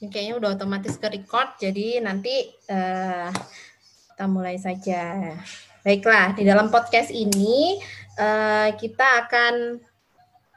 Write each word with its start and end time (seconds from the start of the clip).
Ini 0.00 0.08
kayaknya 0.08 0.34
udah 0.40 0.50
otomatis 0.56 0.96
ke 0.96 1.12
record, 1.12 1.60
jadi 1.60 2.00
nanti 2.00 2.32
uh, 2.72 3.28
kita 4.08 4.24
mulai 4.32 4.56
saja. 4.56 5.36
Baiklah, 5.84 6.32
di 6.32 6.48
dalam 6.48 6.72
podcast 6.72 7.12
ini 7.12 7.76
uh, 8.16 8.72
kita 8.80 9.28
akan 9.28 9.76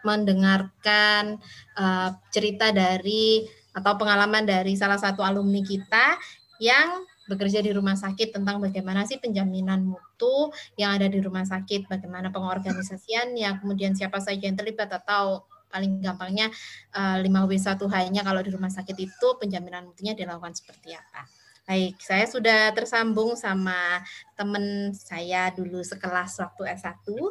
mendengarkan 0.08 1.44
uh, 1.76 2.16
cerita 2.32 2.72
dari 2.72 3.44
atau 3.76 4.00
pengalaman 4.00 4.48
dari 4.48 4.80
salah 4.80 4.96
satu 4.96 5.20
alumni 5.20 5.60
kita 5.60 6.16
yang 6.64 7.04
bekerja 7.28 7.60
di 7.60 7.76
rumah 7.76 8.00
sakit 8.00 8.36
tentang 8.36 8.64
bagaimana 8.64 9.04
sih 9.04 9.20
penjaminan 9.20 9.84
mutu 9.84 10.56
yang 10.80 10.96
ada 10.96 11.12
di 11.12 11.20
rumah 11.20 11.44
sakit, 11.44 11.92
bagaimana 11.92 12.32
pengorganisasiannya, 12.32 13.60
kemudian 13.60 13.92
siapa 13.92 14.24
saja 14.24 14.48
yang 14.48 14.56
terlibat 14.56 14.88
atau 14.88 15.44
paling 15.74 15.98
gampangnya 15.98 16.54
uh, 16.94 17.18
5W1H-nya 17.18 18.22
kalau 18.22 18.46
di 18.46 18.54
rumah 18.54 18.70
sakit 18.70 18.94
itu 18.94 19.28
penjaminan 19.42 19.90
mutunya 19.90 20.14
dilakukan 20.14 20.54
seperti 20.54 20.94
apa. 20.94 21.26
Baik, 21.64 21.96
saya 22.04 22.28
sudah 22.28 22.76
tersambung 22.76 23.40
sama 23.40 24.04
teman 24.36 24.92
saya 24.94 25.50
dulu 25.50 25.82
sekelas 25.82 26.38
waktu 26.44 26.76
S1. 26.76 27.08
Uh, 27.10 27.26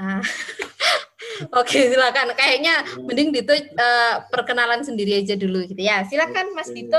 ah, 0.00 0.24
Oke, 1.60 1.92
silakan. 1.92 2.32
Kayaknya 2.32 2.82
mending 3.04 3.30
Dito 3.30 3.52
uh, 3.54 4.24
perkenalan 4.32 4.82
sendiri 4.82 5.20
aja 5.20 5.36
dulu 5.36 5.68
gitu 5.68 5.78
ya. 5.78 6.02
Silakan 6.08 6.56
Mas 6.56 6.72
Dito. 6.72 6.98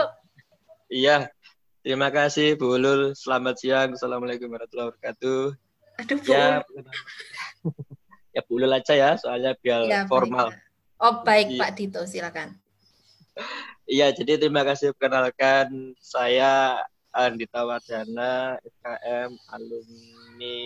Iya. 0.88 1.34
Terima 1.82 2.14
kasih 2.14 2.54
Bu 2.54 2.78
Ulul. 2.78 3.18
Selamat 3.18 3.58
siang. 3.58 3.98
Assalamualaikum 3.98 4.52
warahmatullahi 4.52 4.94
wabarakatuh. 4.94 5.42
Aduh, 6.06 6.18
Bu. 6.22 6.32
Ya, 6.32 6.62
ya 8.36 8.42
Bu 8.46 8.52
Ulul 8.62 8.74
aja 8.78 8.94
ya, 8.94 9.12
soalnya 9.18 9.58
biar 9.58 9.90
ya, 9.90 10.02
formal. 10.06 10.54
Baik. 10.54 10.69
Oh 11.00 11.24
baik. 11.24 11.56
Pak 11.56 11.80
Dito, 11.80 12.04
silakan. 12.04 12.60
Iya, 13.88 14.12
jadi 14.12 14.36
terima 14.36 14.68
kasih 14.68 14.92
perkenalkan 14.92 15.96
saya 16.04 16.84
Andita 17.16 17.64
Wardana, 17.64 18.60
FKM 18.62 19.32
alumni 19.50 20.60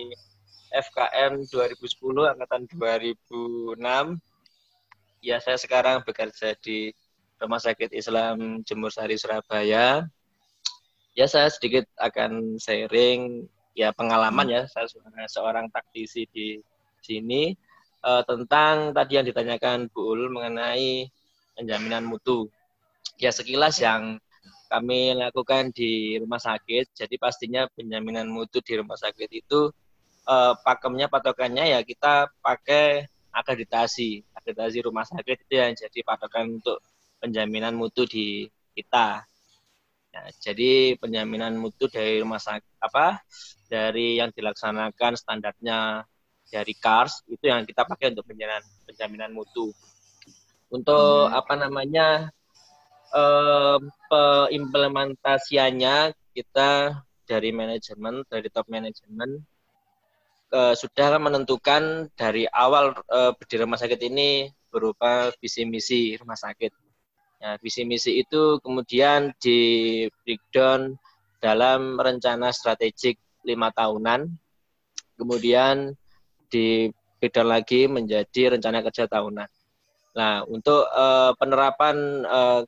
FKM 0.74 1.46
2010 1.46 2.34
angkatan 2.34 2.66
2006. 2.66 3.78
Ya, 5.22 5.38
saya 5.38 5.56
sekarang 5.56 6.02
bekerja 6.02 6.58
di 6.58 6.90
Rumah 7.38 7.62
Sakit 7.62 7.94
Islam 7.94 8.66
Jemur 8.66 8.90
Sari 8.90 9.14
Surabaya. 9.14 10.02
Ya, 11.14 11.26
saya 11.30 11.46
sedikit 11.46 11.86
akan 11.96 12.58
sharing 12.58 13.46
ya 13.74 13.90
pengalaman 13.90 14.46
ya 14.46 14.62
saya 14.70 14.86
seorang 15.26 15.66
taktisi 15.70 16.30
di 16.30 16.62
sini 17.02 17.58
uh, 18.04 18.22
tentang 18.28 18.92
tadi 18.92 19.16
yang 19.16 19.26
ditanyakan 19.26 19.88
Bu 19.88 20.12
Ul 20.12 20.28
mengenai 20.28 21.08
penjaminan 21.56 22.04
mutu. 22.04 22.52
Ya 23.16 23.32
sekilas 23.32 23.80
yang 23.80 24.20
kami 24.68 25.16
lakukan 25.16 25.72
di 25.72 26.18
rumah 26.20 26.42
sakit, 26.42 26.92
jadi 26.92 27.14
pastinya 27.16 27.62
penjaminan 27.72 28.26
mutu 28.28 28.60
di 28.60 28.74
rumah 28.76 28.98
sakit 28.98 29.30
itu 29.32 29.70
uh, 30.28 30.52
pakemnya 30.60 31.06
patokannya 31.08 31.72
ya 31.72 31.80
kita 31.80 32.28
pakai 32.44 33.08
akreditasi. 33.32 34.24
Akreditasi 34.36 34.84
rumah 34.84 35.06
sakit 35.08 35.48
itu 35.48 35.54
yang 35.56 35.72
jadi 35.72 35.98
patokan 36.04 36.60
untuk 36.60 36.84
penjaminan 37.22 37.72
mutu 37.72 38.04
di 38.04 38.50
kita. 38.76 39.24
Ya, 40.14 40.22
jadi 40.38 40.94
penjaminan 40.98 41.58
mutu 41.58 41.90
dari 41.90 42.22
rumah 42.22 42.38
sakit 42.38 42.78
apa 42.78 43.18
dari 43.66 44.22
yang 44.22 44.30
dilaksanakan 44.30 45.18
standarnya 45.18 46.06
dari 46.54 46.70
CARS 46.78 47.26
itu 47.26 47.50
yang 47.50 47.66
kita 47.66 47.82
pakai 47.82 48.14
untuk 48.14 48.30
penjaminan 48.30 48.62
penjaminan 48.86 49.34
mutu. 49.34 49.74
Untuk 50.70 51.26
hmm. 51.26 51.34
apa 51.34 51.54
namanya 51.58 52.30
eh, 53.10 53.78
implementasiannya 54.54 56.14
kita 56.30 56.70
dari 57.26 57.50
manajemen 57.50 58.22
dari 58.30 58.46
top 58.54 58.70
manajemen 58.70 59.42
eh, 60.54 60.74
sudah 60.78 61.18
menentukan 61.18 62.06
dari 62.14 62.46
awal 62.46 62.94
eh, 63.10 63.34
berdiri 63.34 63.66
rumah 63.66 63.80
sakit 63.82 63.98
ini 64.06 64.46
berupa 64.70 65.34
visi 65.42 65.66
misi 65.66 66.14
rumah 66.14 66.38
sakit. 66.38 66.70
Ya, 67.42 67.58
visi 67.60 67.82
misi 67.82 68.22
itu 68.22 68.62
kemudian 68.62 69.34
di 69.42 69.58
breakdown 70.22 70.96
dalam 71.42 71.98
rencana 71.98 72.54
strategik 72.54 73.18
lima 73.42 73.74
tahunan. 73.74 74.30
Kemudian 75.14 75.94
beda 77.20 77.42
lagi 77.42 77.88
menjadi 77.88 78.56
rencana 78.58 78.84
kerja 78.84 79.08
tahunan. 79.08 79.48
Nah, 80.14 80.46
untuk 80.46 80.86
uh, 80.92 81.32
penerapan 81.40 82.22
uh, 82.28 82.60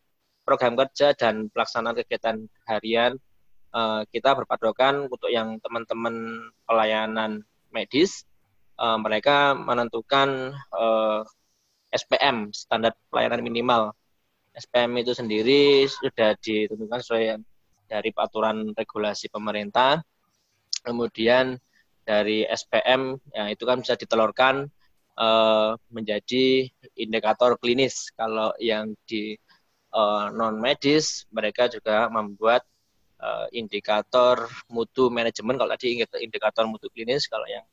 program 0.42 0.74
kerja 0.74 1.14
dan 1.14 1.50
pelaksanaan 1.50 1.94
kegiatan 1.98 2.46
harian 2.66 3.18
uh, 3.74 4.02
kita 4.08 4.34
berpatokan 4.34 5.06
untuk 5.10 5.30
yang 5.30 5.58
teman-teman 5.60 6.48
pelayanan 6.64 7.42
medis 7.70 8.24
uh, 8.80 8.96
mereka 8.96 9.52
menentukan 9.52 10.54
uh, 10.72 11.20
SPM 11.92 12.50
standar 12.50 12.96
pelayanan 13.12 13.42
minimal. 13.44 13.82
SPM 14.56 14.96
itu 14.96 15.12
sendiri 15.12 15.84
sudah 15.84 16.32
ditentukan 16.40 17.00
sesuai 17.04 17.24
dari 17.86 18.10
peraturan 18.10 18.72
regulasi 18.72 19.28
pemerintah. 19.28 20.00
Kemudian 20.80 21.60
dari 22.06 22.46
SPM 22.46 23.18
ya 23.34 23.50
itu 23.50 23.66
kan 23.66 23.82
bisa 23.82 23.98
ditelurkan 23.98 24.70
uh, 25.18 25.74
menjadi 25.90 26.70
indikator 26.94 27.58
klinis. 27.58 28.14
Kalau 28.14 28.54
yang 28.62 28.94
di 29.10 29.34
uh, 29.90 29.98
eh, 29.98 30.26
non 30.30 30.62
medis 30.62 31.26
mereka 31.34 31.66
juga 31.66 32.06
membuat 32.06 32.62
uh, 33.18 33.50
indikator 33.50 34.46
mutu 34.70 35.10
manajemen. 35.10 35.58
Kalau 35.58 35.74
tadi 35.74 35.98
indikator 36.22 36.64
mutu 36.70 36.86
klinis, 36.94 37.26
kalau 37.26 37.44
yang 37.50 37.66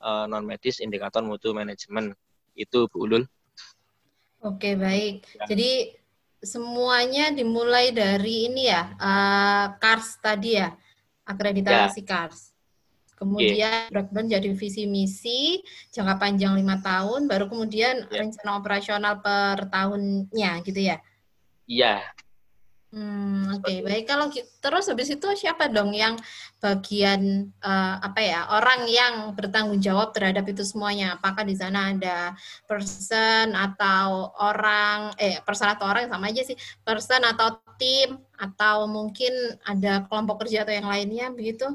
uh, 0.00 0.24
non 0.24 0.48
medis 0.48 0.80
indikator 0.80 1.20
mutu 1.20 1.52
manajemen 1.52 2.16
itu 2.56 2.88
Bu 2.88 3.04
Ulul. 3.04 3.24
Oke 4.40 4.78
baik. 4.78 5.26
Ya. 5.34 5.44
Jadi 5.50 5.70
semuanya 6.38 7.34
dimulai 7.34 7.90
dari 7.90 8.46
ini 8.46 8.70
ya 8.70 8.94
uh, 8.94 9.66
CARS 9.82 10.22
tadi 10.22 10.56
ya 10.56 10.70
akreditasi 11.26 12.06
ya. 12.06 12.08
CARS. 12.08 12.57
Kemudian 13.18 13.58
yeah. 13.58 13.90
breakdown 13.90 14.30
jadi 14.30 14.48
visi 14.54 14.86
misi 14.86 15.58
jangka 15.90 16.22
panjang 16.22 16.54
lima 16.54 16.78
tahun, 16.78 17.26
baru 17.26 17.50
kemudian 17.50 18.06
yeah. 18.06 18.22
rencana 18.22 18.62
operasional 18.62 19.18
per 19.18 19.66
tahunnya 19.66 20.62
gitu 20.62 20.80
ya? 20.94 21.02
Iya. 21.66 21.98
Yeah. 21.98 22.02
Hmm, 22.88 23.52
oke 23.52 23.68
okay. 23.68 23.84
baik 23.84 24.08
kalau 24.08 24.32
terus 24.64 24.88
habis 24.88 25.12
itu 25.12 25.28
siapa 25.36 25.68
dong 25.68 25.92
yang 25.92 26.16
bagian 26.56 27.52
uh, 27.60 28.00
apa 28.00 28.16
ya 28.24 28.48
orang 28.48 28.88
yang 28.88 29.36
bertanggung 29.36 29.76
jawab 29.76 30.16
terhadap 30.16 30.48
itu 30.48 30.64
semuanya? 30.64 31.20
Apakah 31.20 31.44
di 31.44 31.52
sana 31.52 31.92
ada 31.92 32.32
person 32.64 33.52
atau 33.52 34.32
orang 34.40 35.12
eh 35.20 35.36
person 35.44 35.68
atau 35.68 35.84
orang 35.84 36.08
sama 36.08 36.32
aja 36.32 36.40
sih 36.48 36.56
person 36.80 37.20
atau 37.28 37.60
tim 37.76 38.24
atau 38.40 38.88
mungkin 38.88 39.36
ada 39.68 40.08
kelompok 40.08 40.48
kerja 40.48 40.64
atau 40.64 40.72
yang 40.72 40.88
lainnya 40.88 41.28
begitu? 41.28 41.68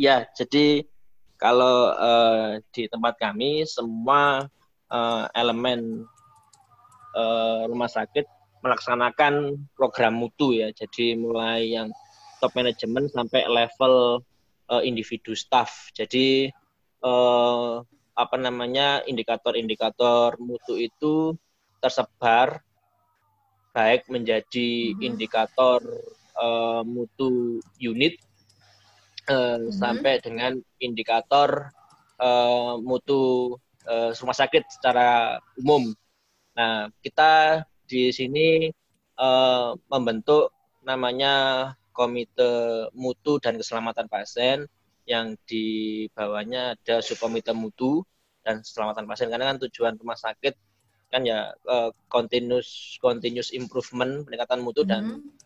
Ya, 0.00 0.24
jadi 0.32 0.88
kalau 1.36 1.92
uh, 1.92 2.56
di 2.72 2.88
tempat 2.88 3.20
kami 3.20 3.68
semua 3.68 4.48
uh, 4.88 5.24
elemen 5.36 6.08
uh, 7.12 7.68
rumah 7.68 7.92
sakit 7.92 8.24
melaksanakan 8.64 9.60
program 9.76 10.16
mutu 10.16 10.56
ya. 10.56 10.72
Jadi 10.72 11.20
mulai 11.20 11.76
yang 11.76 11.92
top 12.40 12.56
manajemen 12.56 13.12
sampai 13.12 13.44
level 13.44 14.24
uh, 14.72 14.80
individu 14.80 15.36
staff. 15.36 15.92
Jadi 15.92 16.48
uh, 17.04 17.84
apa 18.16 18.36
namanya 18.40 19.04
indikator-indikator 19.04 20.40
mutu 20.40 20.80
itu 20.80 21.36
tersebar 21.84 22.64
baik 23.76 24.08
menjadi 24.08 24.96
mm-hmm. 24.96 25.08
indikator 25.12 25.84
uh, 26.40 26.80
mutu 26.88 27.60
unit 27.76 28.16
hmm. 29.30 29.70
sampai 29.70 30.18
dengan 30.18 30.58
indikator 30.82 31.70
uh, 32.18 32.74
mutu 32.82 33.54
uh, 33.86 34.10
rumah 34.10 34.36
sakit 34.36 34.66
secara 34.68 35.38
umum. 35.62 35.94
Nah, 36.58 36.90
kita 37.00 37.64
di 37.86 38.10
sini 38.10 38.68
uh, 39.18 39.78
membentuk 39.88 40.50
namanya 40.82 41.34
Komite 41.94 42.88
Mutu 42.96 43.38
dan 43.38 43.58
Keselamatan 43.58 44.06
Pasien 44.10 44.66
yang 45.08 45.34
di 45.42 46.06
bawahnya 46.14 46.78
ada 46.78 47.02
subkomite 47.02 47.50
mutu 47.50 48.06
dan 48.46 48.62
keselamatan 48.62 49.10
pasien 49.10 49.26
karena 49.26 49.50
kan 49.50 49.58
tujuan 49.66 49.98
rumah 49.98 50.14
sakit 50.14 50.54
kan 51.10 51.26
ya 51.26 51.50
uh, 51.66 51.90
continuous 52.06 52.94
continuous 53.02 53.50
improvement 53.50 54.22
peningkatan 54.22 54.62
mutu 54.62 54.86
dan 54.86 55.02
mm 55.02 55.14
-hmm 55.18 55.39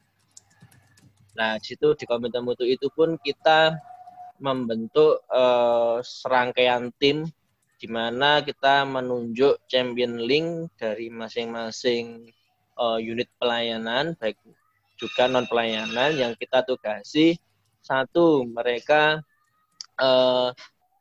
Nah, 1.35 1.59
situ 1.59 1.99
di 1.99 2.05
komite 2.07 2.39
mutu 2.39 2.63
itu 2.63 2.87
pun 2.95 3.19
kita 3.19 3.75
membentuk 4.39 5.23
uh, 5.31 5.99
serangkaian 6.03 6.91
tim 6.99 7.27
di 7.79 7.87
mana 7.91 8.43
kita 8.43 8.87
menunjuk 8.87 9.67
champion 9.67 10.23
link 10.23 10.71
dari 10.79 11.11
masing-masing 11.11 12.31
uh, 12.79 12.99
unit 12.99 13.31
pelayanan 13.39 14.15
baik 14.19 14.39
juga 14.95 15.27
non 15.27 15.47
pelayanan 15.47 16.15
yang 16.15 16.33
kita 16.39 16.63
tugasi 16.63 17.35
satu 17.83 18.47
mereka 18.47 19.21
uh, 20.01 20.55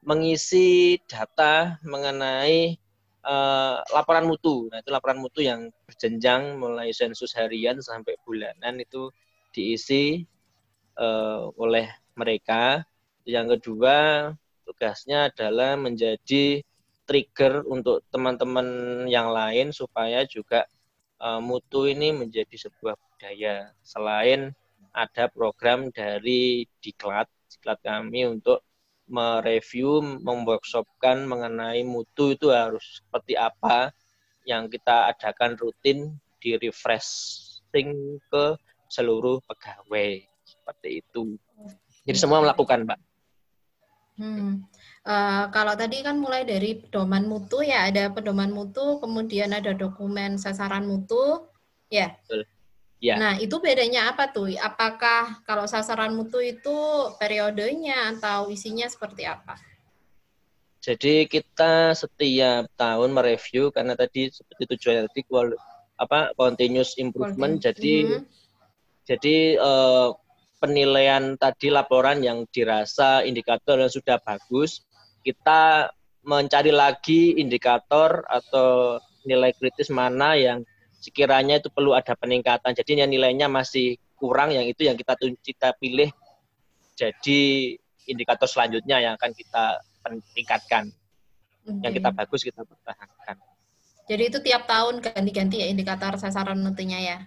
mengisi 0.03 1.00
data 1.07 1.80
mengenai 1.88 2.75
uh, 3.24 3.80
laporan 3.95 4.27
mutu. 4.27 4.68
Nah, 4.68 4.83
itu 4.83 4.91
laporan 4.91 5.19
mutu 5.24 5.39
yang 5.39 5.71
berjenjang 5.88 6.59
mulai 6.59 6.91
sensus 6.91 7.31
harian 7.33 7.80
sampai 7.80 8.19
bulanan 8.27 8.83
itu 8.83 9.07
diisi 9.54 10.26
uh, 10.98 11.54
oleh 11.56 11.88
mereka. 12.18 12.84
Yang 13.24 13.60
kedua, 13.60 13.98
tugasnya 14.68 15.32
adalah 15.32 15.80
menjadi 15.80 16.60
trigger 17.08 17.64
untuk 17.68 18.04
teman-teman 18.12 18.68
yang 19.08 19.32
lain 19.32 19.72
supaya 19.72 20.26
juga 20.28 20.68
uh, 21.22 21.40
mutu 21.40 21.88
ini 21.88 22.12
menjadi 22.12 22.68
sebuah 22.68 22.96
budaya. 22.98 23.72
Selain 23.86 24.52
ada 24.92 25.30
program 25.32 25.90
dari 25.94 26.68
Diklat, 26.84 27.28
Diklat 27.48 27.80
kami 27.86 28.28
untuk 28.28 28.62
mereview, 29.08 30.00
memworkshopkan 30.24 31.28
mengenai 31.28 31.84
mutu 31.84 32.34
itu 32.34 32.50
harus 32.50 33.04
seperti 33.04 33.36
apa 33.36 33.92
yang 34.48 34.72
kita 34.72 35.12
adakan 35.12 35.56
rutin 35.60 36.20
di 36.40 36.56
refreshing 36.60 38.20
ke 38.28 38.46
seluruh 38.94 39.42
pegawai 39.50 40.22
seperti 40.45 41.01
itu. 41.01 41.42
Jadi 42.06 42.18
semua 42.22 42.45
melakukan, 42.45 42.86
Mbak. 42.86 43.00
Hmm. 44.13 44.69
Uh, 45.01 45.50
kalau 45.50 45.74
tadi 45.74 46.06
kan 46.06 46.22
mulai 46.22 46.45
dari 46.45 46.78
pedoman 46.78 47.25
mutu 47.25 47.66
ya, 47.66 47.90
ada 47.90 48.13
pedoman 48.13 48.54
mutu, 48.54 49.01
kemudian 49.01 49.50
ada 49.50 49.74
dokumen 49.74 50.38
sasaran 50.38 50.86
mutu, 50.86 51.50
ya. 51.90 52.13
Betul. 52.22 52.45
Ya. 53.04 53.19
Nah, 53.19 53.36
itu 53.36 53.60
bedanya 53.60 54.16
apa 54.16 54.31
tuh? 54.31 54.54
Apakah 54.56 55.44
kalau 55.44 55.68
sasaran 55.68 56.16
mutu 56.16 56.40
itu 56.40 56.78
periodenya 57.19 58.16
atau 58.16 58.48
isinya 58.48 58.88
seperti 58.88 59.28
apa? 59.28 59.60
Jadi 60.80 61.28
kita 61.28 61.95
setiap 61.95 62.68
tahun 62.80 63.12
mereview 63.12 63.75
karena 63.75 63.95
tadi 63.95 64.31
seperti 64.31 64.75
tujuannya 64.75 65.07
tadi 65.12 65.24
apa 66.00 66.31
continuous 66.36 66.95
improvement. 66.95 67.60
Continuous. 67.60 67.68
Jadi 67.68 67.94
hmm. 68.07 68.24
Jadi 69.04 69.60
uh, 69.60 70.16
penilaian 70.64 71.36
tadi 71.36 71.68
laporan 71.68 72.24
yang 72.24 72.48
dirasa 72.48 73.20
indikator 73.28 73.76
yang 73.76 73.92
sudah 73.92 74.16
bagus, 74.24 74.88
kita 75.28 75.92
mencari 76.24 76.72
lagi 76.72 77.36
indikator 77.36 78.24
atau 78.32 79.00
nilai 79.28 79.52
kritis 79.60 79.92
mana 79.92 80.40
yang 80.40 80.64
sekiranya 81.04 81.60
itu 81.60 81.68
perlu 81.68 81.92
ada 81.92 82.16
peningkatan. 82.16 82.72
Jadi 82.72 83.04
yang 83.04 83.12
nilainya 83.12 83.52
masih 83.52 84.00
kurang, 84.16 84.56
yang 84.56 84.64
itu 84.64 84.88
yang 84.88 84.96
kita 84.96 85.20
kita 85.44 85.76
pilih 85.76 86.08
jadi 86.96 87.42
indikator 88.08 88.48
selanjutnya 88.48 89.04
yang 89.04 89.14
akan 89.20 89.36
kita 89.36 89.84
tingkatkan. 90.32 90.96
Okay. 91.64 91.84
Yang 91.84 91.94
kita 92.00 92.10
bagus 92.16 92.42
kita 92.44 92.62
pertahankan. 92.64 93.36
Jadi 94.04 94.24
itu 94.28 94.40
tiap 94.44 94.68
tahun 94.68 95.00
ganti-ganti 95.00 95.64
ya 95.64 95.68
indikator 95.68 96.16
sasaran 96.20 96.60
mutunya 96.60 97.00
ya? 97.00 97.18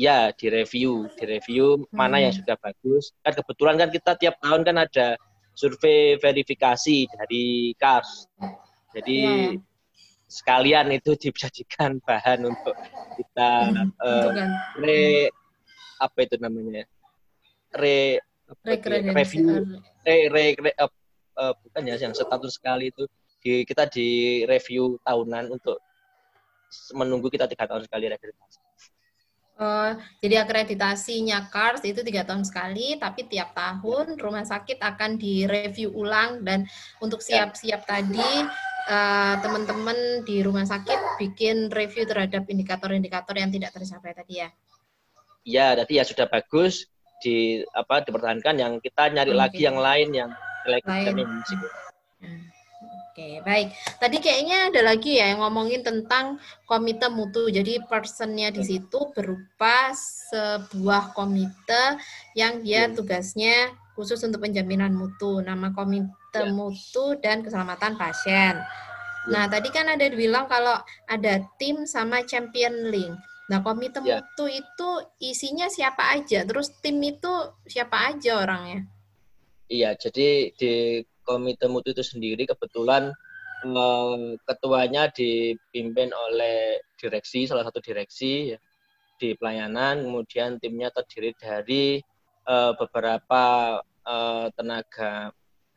Ya, 0.00 0.32
di 0.32 0.48
review, 0.48 1.06
di 1.20 1.24
review 1.28 1.84
hmm. 1.84 1.92
mana 1.92 2.16
yang 2.22 2.32
sudah 2.32 2.56
bagus. 2.56 3.12
Kan 3.20 3.36
kebetulan 3.36 3.76
kan 3.76 3.88
kita 3.92 4.16
tiap 4.16 4.40
tahun 4.40 4.64
kan 4.64 4.76
ada 4.80 5.20
survei 5.52 6.16
verifikasi 6.16 7.12
dari 7.12 7.76
KARS. 7.76 8.26
Jadi 8.96 9.16
ya 9.20 9.60
sekalian 10.32 10.88
itu 10.96 11.12
dijadikan 11.28 12.00
bahan 12.00 12.48
untuk 12.48 12.72
kita 13.20 13.68
uh, 14.00 14.28
re 14.80 15.28
apa 16.00 16.18
itu 16.24 16.40
namanya 16.40 16.88
re, 17.76 18.18
re, 18.64 18.74
re 18.80 18.98
review 19.12 19.62
re, 20.02 20.16
re, 20.32 20.44
re 20.56 20.70
uh, 20.80 20.90
uh, 21.36 21.52
bukan 21.60 21.82
ya 21.84 22.00
yang 22.00 22.16
status 22.16 22.56
sekali 22.56 22.88
itu 22.90 23.04
di, 23.44 23.62
kita 23.68 23.86
di 23.92 24.42
review 24.48 24.96
tahunan 25.04 25.52
untuk 25.52 25.78
menunggu 26.96 27.28
kita 27.28 27.44
tiga 27.44 27.68
tahun 27.68 27.84
sekali 27.84 28.08
reakreditasi. 28.08 28.61
Uh, 29.52 29.94
jadi 30.24 30.42
akreditasinya 30.42 31.52
CARS 31.52 31.84
itu 31.84 32.00
tiga 32.02 32.24
tahun 32.24 32.42
sekali, 32.42 32.96
tapi 32.96 33.28
tiap 33.28 33.52
tahun 33.52 34.16
rumah 34.16 34.42
sakit 34.42 34.80
akan 34.80 35.20
direview 35.20 35.92
ulang 35.92 36.42
dan 36.42 36.64
untuk 37.04 37.20
ya. 37.22 37.46
siap-siap 37.46 37.84
tadi 37.86 38.32
eh, 38.90 39.34
teman-teman 39.38 40.26
di 40.26 40.42
rumah 40.42 40.66
sakit 40.66 41.20
bikin 41.20 41.70
review 41.70 42.02
terhadap 42.08 42.48
indikator-indikator 42.50 43.38
yang 43.38 43.54
tidak 43.54 43.70
tercapai 43.76 44.16
tadi 44.16 44.34
ya? 44.42 44.48
Iya, 45.46 45.66
tadi 45.78 45.92
ya 46.00 46.04
sudah 46.08 46.26
bagus 46.26 46.90
di 47.22 47.62
apa 47.70 48.02
dipertahankan 48.02 48.58
yang 48.58 48.72
kita 48.82 49.14
nyari 49.14 49.30
okay. 49.30 49.38
lagi 49.38 49.60
yang 49.62 49.78
lain 49.78 50.08
yang 50.10 50.30
lain. 50.66 51.28
Oke, 53.12 53.44
baik. 53.44 53.76
Tadi 54.00 54.24
kayaknya 54.24 54.72
ada 54.72 54.80
lagi 54.88 55.20
ya 55.20 55.36
yang 55.36 55.44
ngomongin 55.44 55.84
tentang 55.84 56.40
komite 56.64 57.12
mutu. 57.12 57.44
Jadi 57.52 57.84
personnya 57.84 58.48
di 58.48 58.64
situ 58.64 59.12
berupa 59.12 59.92
sebuah 60.32 61.12
komite 61.12 62.00
yang 62.32 62.64
dia 62.64 62.88
iya. 62.88 62.96
tugasnya 62.96 63.68
khusus 63.92 64.16
untuk 64.24 64.40
penjaminan 64.48 64.96
mutu. 64.96 65.44
Nama 65.44 65.76
komite 65.76 66.40
ya. 66.40 66.56
mutu 66.56 67.20
dan 67.20 67.44
keselamatan 67.44 68.00
pasien. 68.00 68.56
Nah, 69.28 69.44
tadi 69.44 69.68
kan 69.68 69.92
ada 69.92 70.08
dibilang 70.08 70.48
kalau 70.48 70.80
ada 71.04 71.44
tim 71.60 71.84
sama 71.84 72.24
champion 72.24 72.88
link. 72.88 73.12
Nah, 73.52 73.60
komite 73.60 74.00
mutu 74.00 74.48
itu 74.48 74.90
isinya 75.20 75.68
siapa 75.68 76.16
aja? 76.16 76.48
Terus 76.48 76.72
tim 76.80 76.96
itu 77.04 77.28
siapa 77.68 78.08
aja 78.08 78.40
orangnya? 78.40 78.88
Iya, 79.68 80.00
jadi 80.00 80.56
di 80.56 81.04
komite 81.32 81.64
mutu 81.72 81.96
itu 81.96 82.04
sendiri 82.04 82.44
kebetulan 82.44 83.08
eh, 83.64 84.16
ketuanya 84.44 85.08
dipimpin 85.08 86.12
oleh 86.12 86.84
direksi, 87.00 87.48
salah 87.48 87.64
satu 87.64 87.80
direksi 87.80 88.52
ya, 88.52 88.58
di 89.22 89.38
pelayanan, 89.38 90.02
kemudian 90.02 90.58
timnya 90.58 90.90
terdiri 90.90 91.30
dari 91.38 92.02
uh, 92.42 92.74
beberapa 92.74 93.44
uh, 94.02 94.46
tenaga 94.58 95.30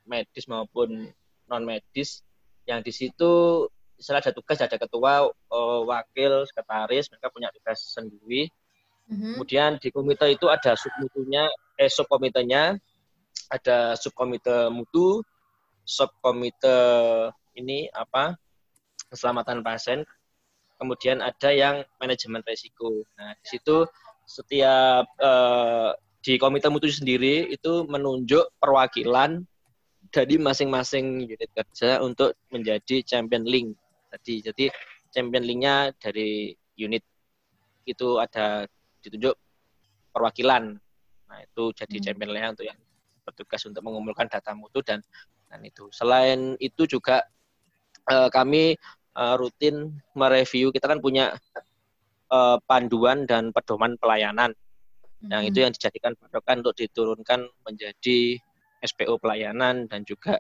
medis 0.09 0.49
maupun 0.49 1.13
non 1.45 1.61
medis 1.61 2.25
yang 2.65 2.81
di 2.81 2.89
situ 2.89 3.65
istilah 4.01 4.21
ada 4.21 4.33
tugas 4.33 4.57
ada 4.57 4.77
ketua 4.81 5.29
uh, 5.29 5.81
wakil 5.85 6.45
sekretaris 6.49 7.09
mereka 7.13 7.29
punya 7.29 7.53
tugas 7.53 7.79
sendiri. 7.85 8.49
Mm-hmm. 9.05 9.37
kemudian 9.37 9.71
di 9.77 9.93
komite 9.93 10.25
itu 10.33 10.49
ada 10.49 10.73
submutunya 10.73 11.45
eh 11.77 11.85
subkomitenya 11.85 12.73
ada 13.53 13.93
subkomite 13.93 14.73
mutu 14.73 15.21
subkomite 15.85 16.77
ini 17.55 17.87
apa 17.93 18.35
keselamatan 19.07 19.61
pasien 19.61 20.01
kemudian 20.75 21.23
ada 21.23 21.53
yang 21.53 21.85
manajemen 22.01 22.43
resiko 22.43 23.05
nah 23.15 23.31
di 23.39 23.45
situ 23.55 23.87
setiap 24.25 25.05
uh, 25.21 25.93
di 26.25 26.41
komite 26.41 26.65
mutu 26.73 26.89
sendiri 26.89 27.45
itu 27.53 27.85
menunjuk 27.85 28.49
perwakilan 28.57 29.45
dari 30.09 30.41
masing-masing 30.41 31.29
unit 31.29 31.49
kerja 31.53 32.01
untuk 32.01 32.33
menjadi 32.49 33.05
champion 33.05 33.45
link 33.45 33.77
tadi. 34.09 34.41
Jadi 34.41 34.65
champion 35.13 35.45
linknya 35.45 35.93
dari 36.01 36.49
unit 36.81 37.05
itu 37.85 38.17
ada 38.17 38.65
ditunjuk 39.05 39.37
perwakilan. 40.09 40.81
Nah 41.29 41.39
itu 41.45 41.69
jadi 41.77 41.95
hmm. 42.01 42.05
champion 42.09 42.31
link 42.33 42.45
untuk 42.57 42.65
yang 42.73 42.79
bertugas 43.21 43.61
untuk 43.69 43.81
mengumpulkan 43.85 44.25
data 44.25 44.57
mutu 44.57 44.81
dan 44.81 45.05
dan 45.55 45.63
itu. 45.63 45.87
Selain 45.95 46.59
itu 46.59 46.83
juga 46.83 47.23
uh, 48.11 48.27
kami 48.27 48.75
uh, 49.15 49.39
rutin 49.39 49.95
mereview. 50.11 50.75
Kita 50.75 50.91
kan 50.91 50.99
punya 50.99 51.31
uh, 52.27 52.59
panduan 52.67 53.23
dan 53.23 53.55
pedoman 53.55 53.95
pelayanan 53.95 54.51
yang 55.25 55.41
itu 55.47 55.63
yang 55.63 55.71
dijadikan 55.73 56.13
patokan 56.19 56.61
untuk 56.61 56.75
diturunkan 56.77 57.49
menjadi 57.65 58.37
SPO 58.83 59.17
pelayanan 59.17 59.89
dan 59.89 60.05
juga 60.05 60.37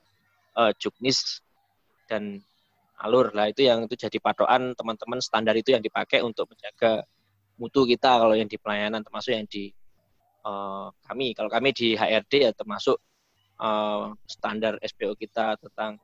uh, 0.59 0.69
juknis 0.77 1.41
dan 2.05 2.37
alur 3.01 3.33
lah 3.33 3.49
itu 3.49 3.65
yang 3.65 3.89
itu 3.89 3.97
jadi 3.97 4.17
patokan 4.21 4.77
teman-teman 4.77 5.19
standar 5.19 5.57
itu 5.57 5.73
yang 5.73 5.81
dipakai 5.81 6.21
untuk 6.21 6.47
menjaga 6.53 7.01
mutu 7.57 7.87
kita 7.87 8.19
kalau 8.19 8.35
yang 8.37 8.45
di 8.45 8.61
pelayanan 8.61 9.01
termasuk 9.01 9.33
yang 9.33 9.47
di 9.49 9.73
uh, 10.45 10.93
kami 11.07 11.33
kalau 11.33 11.49
kami 11.49 11.73
di 11.73 11.97
HRD 11.97 12.33
ya 12.45 12.51
termasuk 12.53 13.01
uh, 13.59 14.15
standar 14.27 14.79
SPO 14.81 15.15
kita 15.15 15.59
tentang 15.59 15.99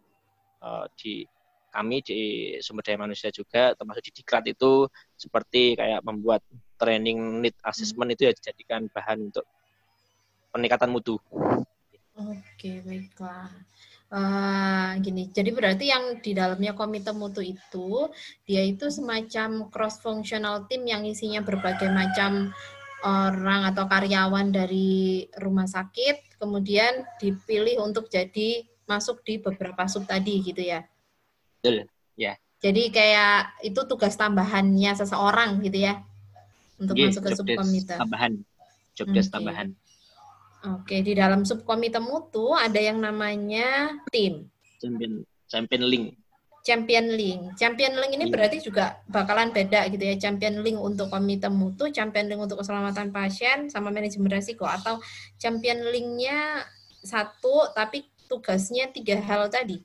uh, 0.63 0.86
di 0.96 1.25
kami 1.72 2.03
di 2.03 2.20
sumber 2.60 2.84
daya 2.84 3.00
manusia 3.00 3.31
juga 3.31 3.72
termasuk 3.79 4.12
di 4.12 4.12
diklat 4.20 4.43
itu 4.51 4.91
seperti 5.15 5.79
kayak 5.79 6.03
membuat 6.03 6.43
training 6.75 7.39
need 7.39 7.55
assessment 7.63 8.12
itu 8.12 8.27
ya 8.27 8.36
dijadikan 8.36 8.91
bahan 8.91 9.31
untuk 9.31 9.48
peningkatan 10.51 10.91
mutu. 10.91 11.15
Oke, 12.20 12.84
baiklah. 12.84 13.48
Uh, 14.12 15.00
gini, 15.00 15.31
jadi 15.31 15.55
berarti 15.55 15.88
yang 15.88 16.20
di 16.20 16.36
dalamnya 16.36 16.75
komite 16.75 17.15
mutu 17.15 17.39
itu 17.39 18.12
dia 18.43 18.60
itu 18.60 18.91
semacam 18.91 19.72
cross 19.72 20.03
functional 20.03 20.67
team 20.67 20.84
yang 20.84 21.08
isinya 21.08 21.39
berbagai 21.39 21.88
macam 21.88 22.51
orang 23.01 23.70
atau 23.74 23.86
karyawan 23.89 24.53
dari 24.53 25.25
rumah 25.41 25.65
sakit, 25.65 26.38
kemudian 26.38 27.05
dipilih 27.17 27.81
untuk 27.81 28.08
jadi 28.08 28.65
masuk 28.86 29.24
di 29.25 29.39
beberapa 29.39 29.88
sub 29.88 30.05
tadi 30.05 30.41
gitu 30.41 30.62
ya. 30.62 30.86
Betul, 31.62 31.88
ya. 32.17 32.38
Jadi 32.62 32.93
kayak 32.93 33.65
itu 33.65 33.81
tugas 33.89 34.13
tambahannya 34.13 34.93
seseorang 34.93 35.65
gitu 35.65 35.81
ya 35.81 36.05
untuk 36.77 36.93
yeah, 36.98 37.10
masuk 37.10 37.22
ke 37.25 37.29
subkomite. 37.34 37.96
Tambahan, 37.98 38.34
job 38.93 39.08
desk 39.13 39.29
okay. 39.29 39.36
tambahan. 39.41 39.67
Oke, 40.62 41.01
di 41.01 41.17
dalam 41.17 41.41
subkomite 41.41 41.98
mutu 41.98 42.53
ada 42.53 42.77
yang 42.77 43.01
namanya 43.01 43.98
tim. 44.13 44.46
Champion 44.77 45.25
Champion 45.50 45.84
Link. 45.89 46.20
Champion 46.62 47.18
Link. 47.18 47.58
Champion 47.58 47.98
Link 47.98 48.13
ini 48.13 48.25
yeah. 48.30 48.34
berarti 48.34 48.58
juga 48.62 49.01
bakalan 49.10 49.50
beda 49.50 49.89
gitu 49.89 50.03
ya. 50.06 50.15
Champion 50.18 50.62
Link 50.62 50.77
untuk 50.77 51.10
komite 51.10 51.50
mutu, 51.50 51.89
Champion 51.89 52.30
Link 52.30 52.41
untuk 52.41 52.62
keselamatan 52.62 53.10
pasien 53.10 53.70
sama 53.74 53.89
manajemen 53.89 54.30
resiko 54.30 54.70
atau 54.70 55.01
Champion 55.41 55.82
Linknya 55.89 56.62
satu 57.01 57.74
tapi 57.74 58.06
tugasnya 58.30 58.94
tiga 58.94 59.18
hal 59.20 59.50
tadi. 59.50 59.82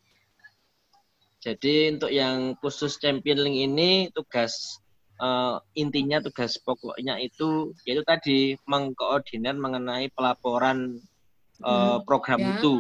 Jadi 1.41 1.97
untuk 1.97 2.13
yang 2.13 2.59
khusus 2.61 3.01
Champion 3.01 3.41
Link 3.41 3.57
ini 3.73 3.91
tugas 4.13 4.77
uh, 5.21 5.57
intinya 5.73 6.21
tugas 6.21 6.61
pokoknya 6.61 7.17
itu 7.25 7.73
yaitu 7.89 8.05
tadi 8.05 8.39
mengkoordinir 8.69 9.57
mengenai 9.57 10.13
pelaporan 10.13 11.01
uh, 11.65 12.05
program 12.05 12.41
ya. 12.41 12.49
itu. 12.61 12.75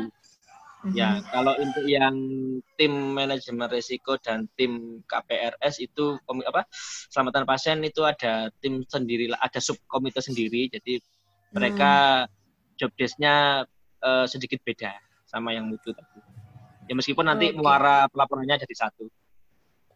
Ya, 0.95 1.19
kalau 1.33 1.57
untuk 1.59 1.83
yang 1.88 2.14
tim 2.78 2.93
manajemen 3.16 3.66
risiko 3.73 4.21
dan 4.21 4.47
tim 4.55 5.02
KPRS 5.09 5.83
itu 5.83 6.21
apa? 6.47 6.69
Selamatan 7.11 7.49
pasien 7.49 7.83
itu 7.83 8.05
ada 8.07 8.52
tim 8.62 8.85
sendiri, 8.87 9.33
ada 9.35 9.59
subkomite 9.59 10.23
sendiri. 10.23 10.71
Jadi 10.71 11.02
mereka 11.50 12.25
hmm. 12.26 12.31
job 12.78 12.90
desk-nya 12.95 13.66
uh, 14.05 14.26
sedikit 14.28 14.61
beda 14.62 14.95
sama 15.26 15.57
yang 15.57 15.66
mutu 15.66 15.90
tadi. 15.90 16.21
Ya 16.87 16.95
meskipun 16.95 17.26
nanti 17.26 17.50
okay. 17.50 17.59
muara 17.59 18.07
pelaporannya 18.07 18.62
jadi 18.62 18.76
satu. 18.87 19.11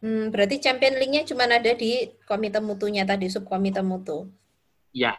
Hmm, 0.00 0.32
berarti 0.32 0.58
champion 0.58 0.96
linknya 0.96 1.28
cuma 1.28 1.44
ada 1.44 1.76
di 1.76 2.08
komite 2.24 2.58
mutunya 2.58 3.04
tadi, 3.04 3.28
subkomite 3.28 3.84
mutu. 3.84 4.26
Iya. 4.96 5.14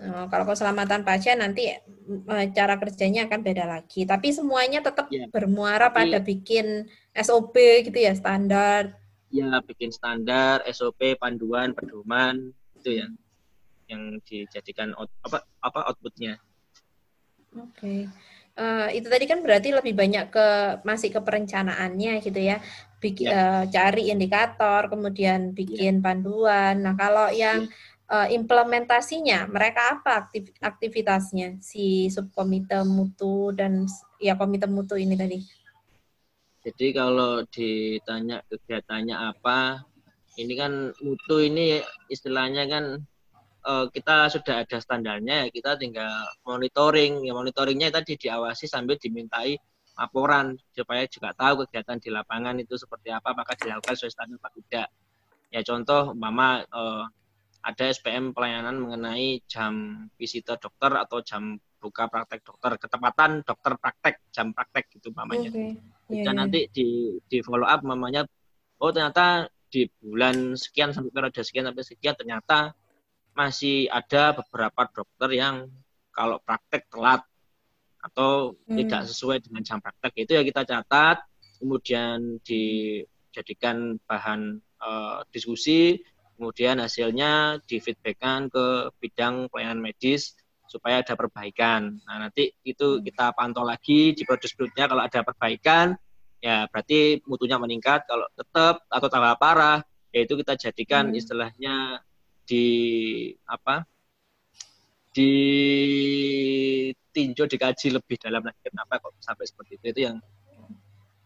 Oh, 0.00 0.26
kalau 0.32 0.48
keselamatan 0.48 1.04
pasien 1.04 1.36
nanti 1.36 1.68
eh, 1.68 2.46
cara 2.56 2.80
kerjanya 2.80 3.28
akan 3.28 3.40
beda 3.44 3.64
lagi. 3.68 4.08
Tapi 4.08 4.32
semuanya 4.32 4.80
tetap 4.80 5.12
ya. 5.12 5.28
bermuara 5.28 5.92
Tapi, 5.92 5.96
pada 6.08 6.18
bikin 6.24 6.88
SOP 7.12 7.84
gitu 7.84 7.98
ya, 8.00 8.16
standar. 8.16 8.96
Ya, 9.28 9.60
bikin 9.62 9.92
standar, 9.92 10.64
SOP, 10.72 11.20
panduan, 11.20 11.76
pedoman 11.76 12.50
itu 12.80 13.04
yang 13.04 13.12
yang 13.92 14.02
dijadikan 14.24 14.96
out, 14.96 15.12
apa 15.20 15.44
apa 15.60 15.92
outputnya. 15.92 16.40
Oke. 17.60 17.76
Okay. 17.76 18.00
Uh, 18.60 18.90
itu 18.92 19.06
tadi 19.06 19.24
kan 19.24 19.40
berarti 19.40 19.72
lebih 19.72 19.94
banyak 19.94 20.32
ke 20.32 20.48
masih 20.84 21.08
ke 21.14 21.20
perencanaannya 21.22 22.20
gitu 22.20 22.40
ya 22.40 22.60
bikin 23.00 23.32
ya. 23.32 23.34
uh, 23.34 23.64
cari 23.66 24.12
indikator, 24.12 24.92
kemudian 24.92 25.56
bikin 25.56 25.98
ya. 25.98 26.02
panduan. 26.04 26.84
Nah, 26.84 26.94
kalau 26.94 27.32
yang 27.32 27.64
ya. 27.66 27.72
Uh, 28.10 28.28
implementasinya, 28.28 29.46
mereka 29.46 29.96
apa 29.96 30.26
aktiv 30.26 30.50
aktivitasnya 30.58 31.62
si 31.62 32.10
subkomite 32.10 32.82
mutu 32.82 33.54
dan 33.54 33.86
ya 34.18 34.34
komite 34.34 34.66
mutu 34.66 34.98
ini 34.98 35.14
tadi? 35.14 35.38
Jadi 36.60 36.92
kalau 36.92 37.40
ditanya 37.48 38.44
kegiatannya 38.50 39.16
apa, 39.16 39.86
ini 40.36 40.52
kan 40.58 40.92
mutu 41.00 41.40
ini 41.40 41.80
istilahnya 42.12 42.68
kan 42.68 42.84
uh, 43.64 43.86
kita 43.88 44.28
sudah 44.28 44.66
ada 44.66 44.76
standarnya 44.76 45.46
ya 45.46 45.48
kita 45.48 45.80
tinggal 45.80 46.12
monitoring 46.44 47.24
ya 47.24 47.32
monitoringnya 47.32 47.88
tadi 47.88 48.20
diawasi 48.20 48.68
sambil 48.68 49.00
dimintai 49.00 49.56
laporan 50.00 50.56
supaya 50.72 51.04
juga 51.08 51.36
tahu 51.36 51.64
kegiatan 51.68 52.00
di 52.00 52.08
lapangan 52.08 52.56
itu 52.56 52.72
seperti 52.80 53.12
apa, 53.12 53.36
apakah 53.36 53.52
dilakukan 53.60 53.92
sesuai 53.92 54.12
standar 54.16 54.40
atau 54.40 54.60
tidak. 54.64 54.88
Ya 55.52 55.60
contoh, 55.60 56.16
mama 56.16 56.64
eh, 56.64 57.04
ada 57.60 57.84
SPM 57.92 58.32
pelayanan 58.32 58.80
mengenai 58.80 59.44
jam 59.44 60.04
visitor 60.16 60.56
dokter 60.56 60.96
atau 60.96 61.20
jam 61.20 61.60
buka 61.80 62.08
praktek 62.08 62.44
dokter, 62.44 62.76
ketepatan 62.76 63.40
dokter 63.44 63.72
praktek, 63.80 64.14
jam 64.32 64.52
praktek 64.52 64.88
gitu 64.96 65.12
mamanya. 65.16 65.48
Okay. 65.48 65.76
Yeah, 66.12 66.24
Dan 66.24 66.24
yeah. 66.24 66.34
nanti 66.36 66.60
di 66.72 67.16
di 67.24 67.38
follow 67.40 67.68
up 67.68 67.80
mamanya, 67.84 68.24
oh 68.80 68.90
ternyata 68.92 69.48
di 69.70 69.86
bulan 70.02 70.58
sekian 70.58 70.90
sampai 70.90 71.14
periode 71.14 71.40
sekian 71.46 71.70
sampai 71.70 71.84
sekian 71.86 72.14
ternyata 72.18 72.74
masih 73.38 73.86
ada 73.86 74.34
beberapa 74.34 74.90
dokter 74.90 75.30
yang 75.38 75.70
kalau 76.10 76.42
praktek 76.42 76.90
telat 76.90 77.22
atau 78.02 78.58
hmm. 78.66 78.76
tidak 78.82 79.02
sesuai 79.06 79.38
dengan 79.46 79.62
jam 79.62 79.78
praktek 79.78 80.26
itu 80.26 80.32
ya 80.34 80.42
kita 80.42 80.66
catat 80.66 81.22
kemudian 81.62 82.42
dijadikan 82.42 84.00
bahan 84.08 84.58
uh, 84.82 85.22
diskusi 85.30 86.02
kemudian 86.40 86.80
hasilnya 86.80 87.60
difeedbackkan 87.68 88.48
ke 88.48 88.88
bidang 88.96 89.52
pelayanan 89.52 89.84
medis 89.84 90.32
supaya 90.64 91.04
ada 91.04 91.12
perbaikan 91.12 92.00
nah 92.08 92.16
nanti 92.24 92.56
itu 92.64 92.96
hmm. 92.96 93.04
kita 93.04 93.36
pantau 93.36 93.60
lagi 93.60 94.16
di 94.16 94.24
produk 94.24 94.48
berikutnya 94.48 94.88
kalau 94.88 95.04
ada 95.04 95.20
perbaikan 95.20 96.00
ya 96.40 96.64
berarti 96.72 97.20
mutunya 97.28 97.60
meningkat 97.60 98.08
kalau 98.08 98.24
tetap 98.32 98.88
atau 98.88 99.08
tambah 99.12 99.36
parah 99.36 99.84
yaitu 100.16 100.40
kita 100.40 100.56
jadikan 100.56 101.12
hmm. 101.12 101.20
istilahnya 101.20 102.00
di 102.48 103.36
apa 103.44 103.84
ditinjau 107.10 107.44
dikaji 107.44 107.92
lebih 107.92 108.16
dalam 108.16 108.40
lagi 108.40 108.64
kenapa 108.64 108.96
kok 109.04 109.12
sampai 109.20 109.44
seperti 109.44 109.76
itu 109.76 109.92
itu 109.92 110.00
yang 110.08 110.16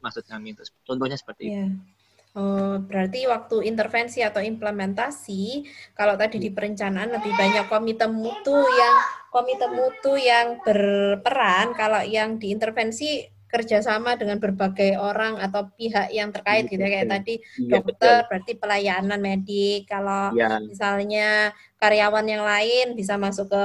maksud 0.03 0.27
kami 0.27 0.53
itu 0.57 0.67
contohnya 0.83 1.17
seperti 1.17 1.49
yeah. 1.49 1.71
itu. 1.71 2.04
Oh, 2.35 2.83
berarti 2.83 3.31
waktu 3.31 3.63
intervensi 3.71 4.19
atau 4.19 4.43
implementasi, 4.43 5.63
kalau 5.95 6.19
tadi 6.19 6.43
di 6.43 6.51
perencanaan 6.51 7.15
lebih 7.15 7.31
banyak 7.31 7.71
komite 7.71 8.11
mutu 8.11 8.59
yang 8.59 8.95
komite 9.31 9.71
mutu 9.71 10.19
yang 10.19 10.59
berperan, 10.67 11.79
kalau 11.79 12.03
yang 12.03 12.35
di 12.43 12.51
intervensi 12.51 13.23
kerjasama 13.47 14.19
dengan 14.19 14.43
berbagai 14.43 14.99
orang 14.99 15.39
atau 15.39 15.71
pihak 15.79 16.11
yang 16.11 16.35
terkait 16.35 16.67
gitu 16.67 16.83
ya 16.83 16.91
kayak 16.91 17.07
tadi 17.07 17.35
ya, 17.39 17.79
dokter 17.79 18.27
betul. 18.27 18.27
berarti 18.27 18.53
pelayanan 18.59 19.21
medik 19.23 19.87
kalau 19.87 20.35
ya. 20.35 20.59
misalnya 20.59 21.55
karyawan 21.79 22.27
yang 22.27 22.43
lain 22.43 22.99
bisa 22.99 23.15
masuk 23.15 23.55
ke 23.55 23.65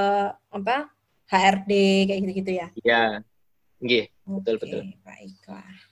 apa 0.54 0.94
HRD 1.26 1.74
kayak 2.06 2.20
gitu-gitu 2.22 2.52
ya. 2.54 2.68
Iya. 2.86 3.04
Nggih, 3.82 4.06
betul 4.30 4.56
betul. 4.62 4.82
Baiklah. 5.02 5.89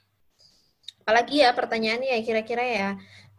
Apalagi 1.08 1.40
ya 1.40 1.56
pertanyaannya 1.56 2.12
ya 2.12 2.20
kira-kira 2.20 2.64
ya 2.68 2.90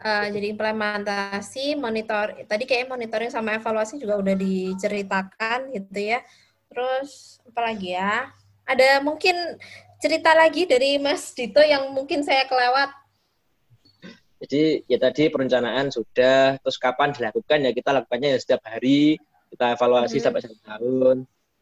uh, 0.00 0.26
jadi 0.32 0.56
implementasi 0.56 1.76
monitor 1.76 2.32
tadi 2.48 2.64
kayak 2.64 2.88
monitoring 2.88 3.28
sama 3.28 3.60
evaluasi 3.60 4.00
juga 4.00 4.16
udah 4.16 4.32
diceritakan 4.32 5.68
gitu 5.76 6.16
ya. 6.16 6.24
Terus 6.72 7.44
apalagi 7.44 7.92
ya? 7.92 8.32
Ada 8.64 9.04
mungkin 9.04 9.36
cerita 10.00 10.32
lagi 10.32 10.64
dari 10.64 10.96
Mas 10.96 11.36
Dito 11.36 11.60
yang 11.60 11.92
mungkin 11.92 12.24
saya 12.24 12.48
kelewat? 12.48 12.88
Jadi 14.40 14.88
ya 14.88 14.96
tadi 14.96 15.28
perencanaan 15.28 15.92
sudah, 15.92 16.56
terus 16.56 16.80
kapan 16.80 17.12
dilakukan 17.12 17.68
ya 17.68 17.70
kita 17.76 17.90
lakukannya 17.92 18.32
ya 18.32 18.38
setiap 18.40 18.64
hari, 18.64 19.20
kita 19.52 19.76
evaluasi 19.76 20.16
hmm. 20.16 20.24
sampai 20.24 20.40
satu 20.40 20.56
tahun. 20.64 21.16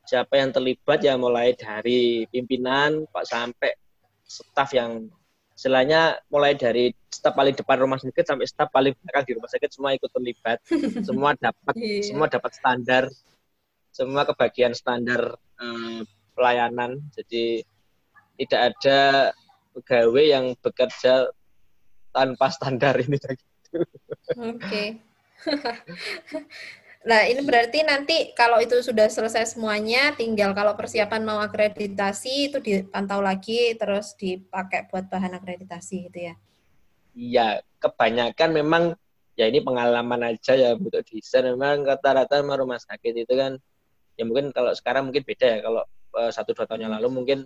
Siapa 0.06 0.38
yang 0.38 0.54
terlibat 0.54 1.02
ya 1.02 1.18
mulai 1.18 1.50
dari 1.58 2.30
pimpinan 2.30 3.10
pak 3.10 3.26
sampai 3.26 3.74
staf 4.22 4.70
yang 4.70 5.10
istilahnya 5.56 6.20
mulai 6.28 6.52
dari 6.52 6.92
staf 7.08 7.32
paling 7.32 7.56
depan 7.56 7.80
rumah 7.80 7.96
sakit 7.96 8.28
sampai 8.28 8.44
staf 8.44 8.68
paling 8.68 8.92
belakang 8.92 9.24
di 9.24 9.32
rumah 9.40 9.48
sakit 9.48 9.70
semua 9.72 9.96
ikut 9.96 10.10
terlibat, 10.12 10.60
semua 11.08 11.32
dapat 11.32 11.74
yeah. 11.80 12.04
semua 12.04 12.26
dapat 12.28 12.52
standar, 12.52 13.08
semua 13.88 14.28
kebagian 14.28 14.76
standar 14.76 15.32
um, 15.56 16.04
pelayanan. 16.36 17.00
Jadi 17.16 17.64
tidak 18.36 18.60
ada 18.76 19.32
pegawai 19.72 20.24
yang 20.28 20.46
bekerja 20.60 21.32
tanpa 22.12 22.52
standar 22.52 23.00
ini 23.00 23.16
gitu. 23.16 23.28
Oke. 24.36 24.60
Okay. 24.60 24.88
nah, 27.06 27.22
ini 27.24 27.40
berarti 27.46 27.86
nanti 27.86 28.34
kalau 28.34 28.58
itu 28.58 28.82
sudah 28.82 29.06
selesai 29.06 29.54
semuanya, 29.54 30.12
tinggal 30.18 30.50
kalau 30.52 30.74
persiapan 30.74 31.22
mau 31.22 31.38
akreditasi 31.38 32.50
itu 32.50 32.58
dipantau 32.58 33.22
lagi 33.22 33.78
terus 33.78 34.18
dipakai 34.18 34.90
buat 34.90 35.06
bahan 35.06 35.38
akreditasi 35.38 36.10
gitu 36.10 36.18
ya. 36.32 36.34
Iya, 37.16 37.48
kebanyakan 37.80 38.50
memang 38.52 38.82
ya 39.38 39.46
ini 39.46 39.60
pengalaman 39.60 40.32
aja 40.32 40.52
ya 40.56 40.74
untuk 40.74 41.04
desain 41.06 41.44
memang 41.44 41.84
rata-rata 41.84 42.40
rumah 42.40 42.80
sakit 42.80 43.24
itu 43.24 43.34
kan 43.36 43.60
ya 44.16 44.24
mungkin 44.24 44.48
kalau 44.50 44.72
sekarang 44.72 45.12
mungkin 45.12 45.28
beda 45.28 45.46
ya 45.46 45.58
kalau 45.60 45.84
uh, 46.16 46.32
satu 46.32 46.56
dua 46.56 46.64
tahun 46.64 46.88
yang 46.88 46.94
lalu 46.96 47.08
mungkin 47.12 47.38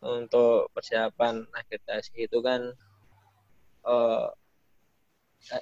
untuk 0.00 0.72
persiapan 0.72 1.44
akreditasi 1.52 2.16
itu 2.16 2.40
kan 2.40 2.72
uh, 3.84 4.32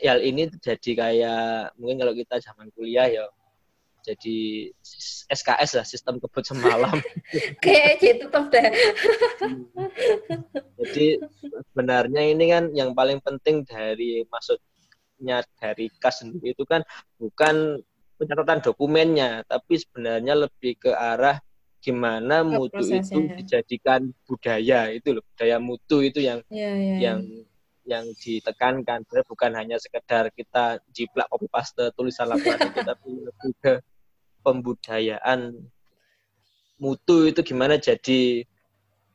hal 0.03 0.19
ini 0.25 0.51
jadi 0.59 0.91
kayak 0.97 1.77
mungkin 1.79 2.03
kalau 2.03 2.15
kita 2.17 2.41
zaman 2.43 2.73
kuliah 2.75 3.07
ya 3.07 3.25
jadi 4.07 4.71
SKS 5.27 5.83
lah 5.83 5.87
sistem 5.87 6.23
kebut 6.23 6.47
semalam. 6.47 6.95
Kayak 7.65 7.99
gitu 7.99 8.31
tetap 8.31 8.47
deh. 8.55 8.71
jadi 10.79 11.07
sebenarnya 11.75 12.23
ini 12.23 12.45
kan 12.47 12.71
yang 12.71 12.95
paling 12.95 13.19
penting 13.19 13.67
dari 13.67 14.23
maksudnya 14.31 15.43
dari 15.59 15.91
kas 15.99 16.23
sendiri 16.23 16.55
itu 16.55 16.63
kan 16.63 16.87
bukan 17.19 17.83
pencatatan 18.15 18.63
dokumennya, 18.63 19.43
tapi 19.45 19.75
sebenarnya 19.75 20.39
lebih 20.39 20.79
ke 20.79 20.95
arah 20.95 21.43
gimana 21.83 22.47
mutu 22.47 22.83
itu 22.83 23.27
dijadikan 23.35 24.11
budaya 24.27 24.91
itu 24.95 25.19
loh, 25.19 25.23
budaya 25.35 25.59
mutu 25.59 26.03
itu 26.03 26.23
yang 26.23 26.41
ya, 26.51 26.73
ya, 26.73 26.97
yang 27.11 27.19
yang 27.87 28.11
ditekankan 28.19 29.07
bukan 29.07 29.53
hanya 29.55 29.79
sekedar 29.79 30.29
kita 30.35 30.83
jiplak 30.91 31.31
copy 31.31 31.47
paste 31.47 31.87
tulisan 31.95 32.29
laporan 32.29 32.59
tapi 32.91 33.09
lebih 33.23 33.53
ke 33.63 33.75
pembudayaan 34.43 35.55
mutu 36.83 37.31
itu 37.31 37.41
gimana 37.47 37.79
jadi 37.79 38.45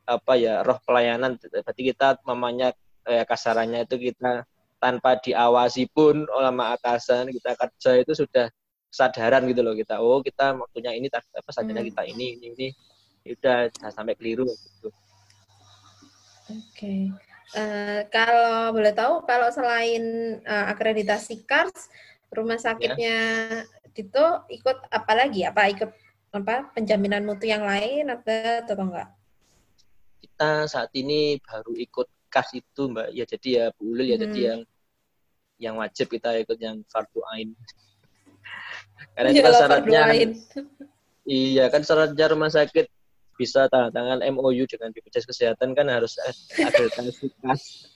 apa 0.08 0.34
ya 0.34 0.66
roh 0.66 0.80
pelayanan 0.82 1.38
berarti 1.38 1.82
kita 1.94 2.18
mamanya 2.26 2.74
eh, 3.06 3.22
kasarannya 3.22 3.86
itu 3.86 4.10
kita 4.10 4.42
tanpa 4.82 5.14
diawasi 5.22 5.86
pun 5.94 6.26
oleh 6.26 6.50
atasan 6.74 7.30
kita 7.30 7.54
kerja 7.54 8.02
itu 8.02 8.12
sudah 8.18 8.50
kesadaran 8.90 9.46
gitu 9.46 9.62
loh 9.62 9.78
kita 9.78 10.02
oh 10.02 10.20
kita 10.20 10.58
waktunya 10.58 10.92
ini 10.98 11.06
apa 11.12 11.50
sadarnya 11.54 11.86
hmm. 11.86 11.90
kita 11.94 12.02
ini 12.10 12.26
ini 12.40 12.46
ini 13.22 13.32
udah 13.38 13.70
sampai 13.94 14.18
keliru 14.18 14.50
gitu. 14.50 14.90
Oke. 16.50 17.06
Okay. 17.08 17.31
Uh, 17.52 18.08
kalau 18.08 18.72
boleh 18.72 18.96
tahu, 18.96 19.28
kalau 19.28 19.52
selain 19.52 20.02
uh, 20.48 20.72
akreditasi 20.72 21.44
KARS, 21.44 21.92
rumah 22.32 22.56
ya. 22.56 22.72
sakitnya 22.72 23.18
ya. 23.68 23.92
itu 23.92 24.24
ikut 24.56 24.88
apa 24.88 25.12
lagi? 25.12 25.44
Apa 25.44 25.68
ikut 25.68 25.90
apa 26.32 26.72
penjaminan 26.72 27.28
mutu 27.28 27.44
yang 27.44 27.60
lain 27.60 28.08
atau 28.08 28.64
atau 28.64 28.74
enggak? 28.88 29.08
Kita 30.24 30.64
saat 30.64 30.88
ini 30.96 31.36
baru 31.44 31.76
ikut 31.76 32.08
KARS 32.32 32.56
itu, 32.56 32.88
Mbak. 32.88 33.08
Ya 33.12 33.24
jadi 33.28 33.48
ya 33.52 33.64
Bu 33.76 33.92
Ulil 33.92 34.12
ya 34.12 34.16
hmm. 34.16 34.24
jadi 34.24 34.40
yang 34.40 34.60
yang 35.60 35.74
wajib 35.76 36.08
kita 36.08 36.32
ikut 36.40 36.56
yang 36.56 36.80
fardu 36.88 37.20
ain. 37.36 37.52
Karena 39.14 39.28
itu 39.28 39.44
kan 39.44 39.52
syaratnya 39.54 40.00
Iya 41.22 41.70
kan 41.70 41.86
syaratnya 41.86 42.26
rumah 42.34 42.50
sakit 42.50 42.90
bisa 43.40 43.66
tanda 43.72 43.88
tangan 43.90 44.20
MOU 44.34 44.64
dengan 44.68 44.92
BPJS 44.92 45.26
Kesehatan 45.28 45.72
kan 45.72 45.88
harus 45.88 46.16
ada 46.58 46.84
kas. 47.42 47.88